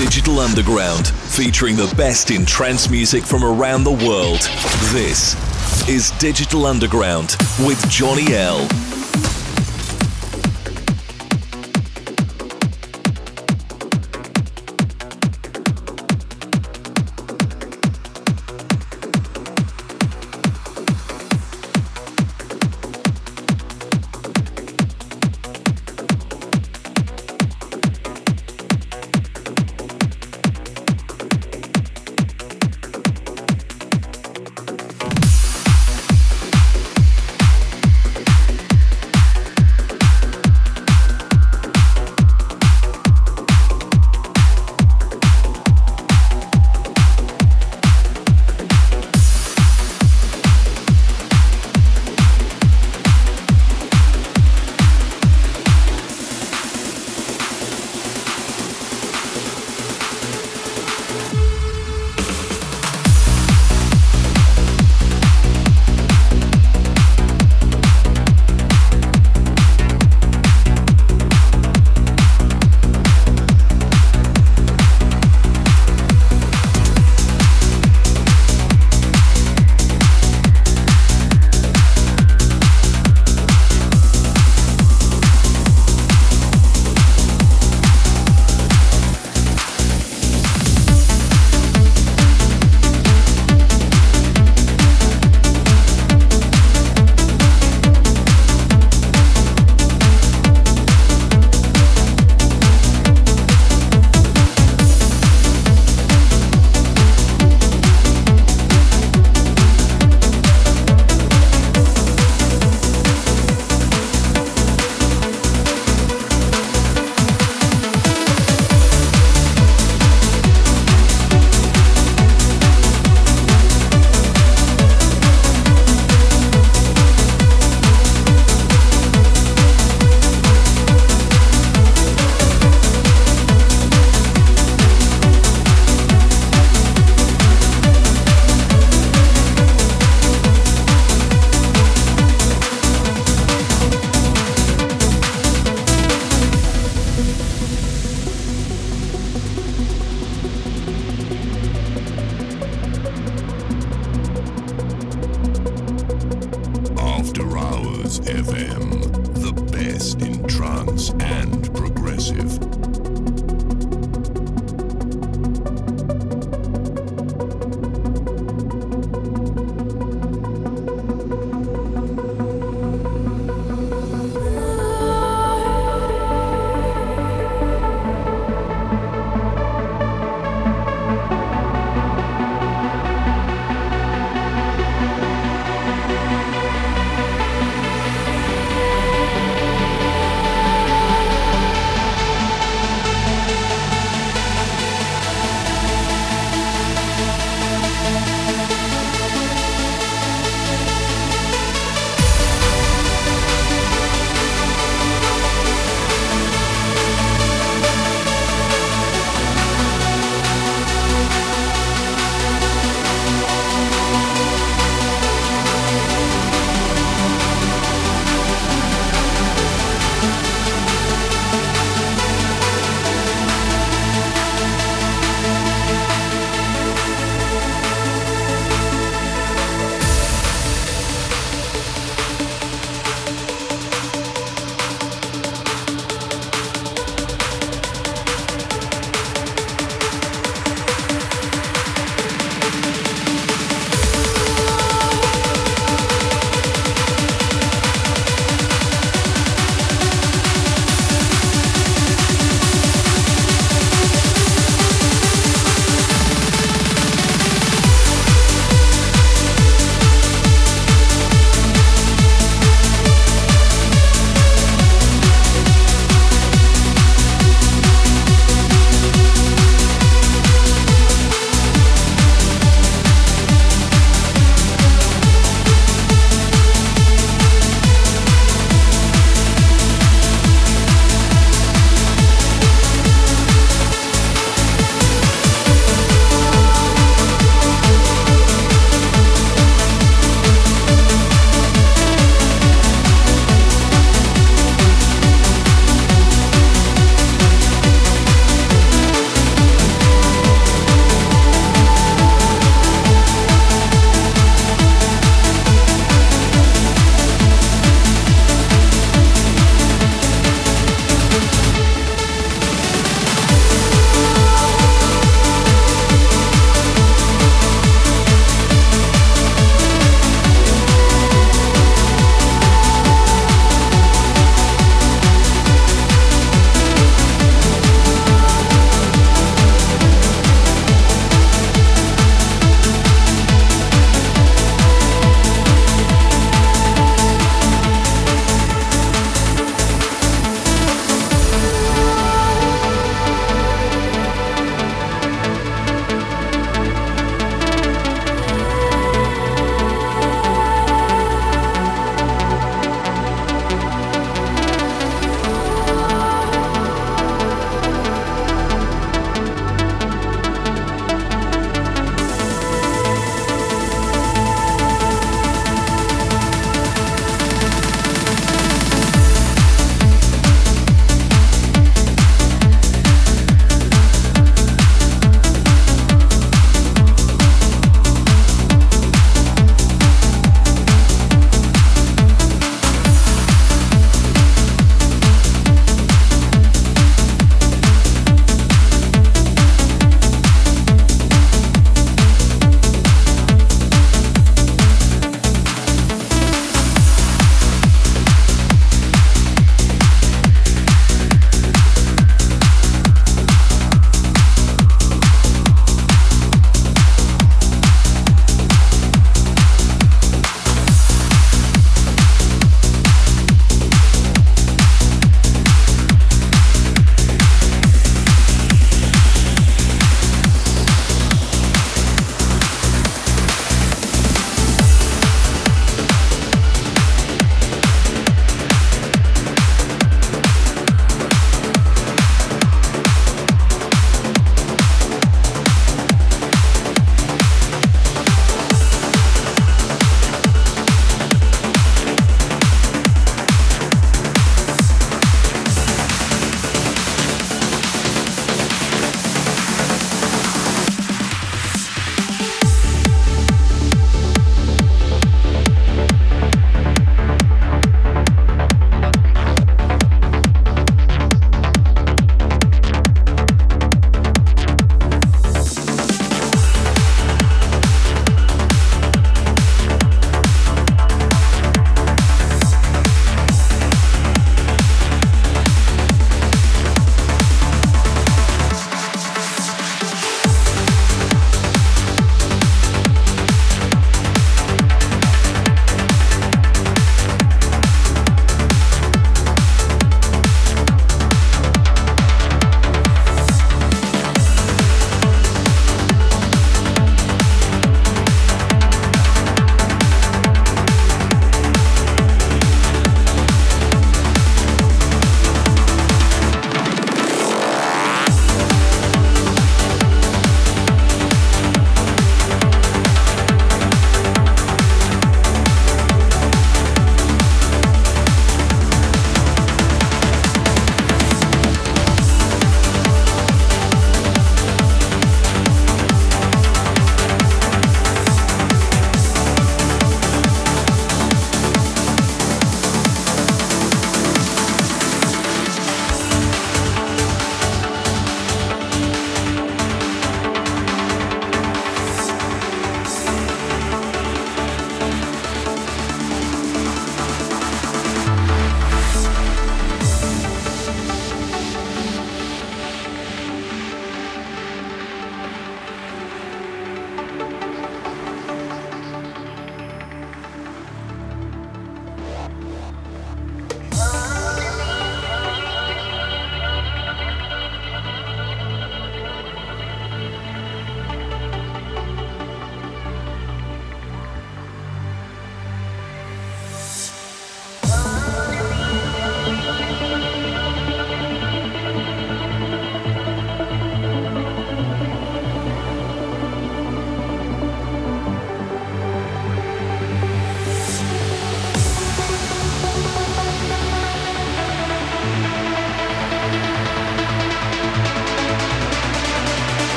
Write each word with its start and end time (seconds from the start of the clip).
Digital 0.00 0.38
Underground, 0.38 1.08
featuring 1.08 1.76
the 1.76 1.92
best 1.94 2.30
in 2.30 2.46
trance 2.46 2.88
music 2.88 3.22
from 3.22 3.44
around 3.44 3.84
the 3.84 3.90
world. 3.90 4.40
This 4.94 5.36
is 5.90 6.10
Digital 6.12 6.64
Underground 6.64 7.36
with 7.66 7.86
Johnny 7.90 8.32
L. 8.32 8.66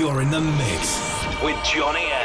You're 0.00 0.22
in 0.22 0.30
the 0.30 0.40
mix 0.40 0.98
with 1.42 1.62
Johnny 1.62 2.10
L. 2.10 2.19